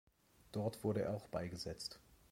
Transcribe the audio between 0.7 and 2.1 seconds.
wurde er auch beigesetzt.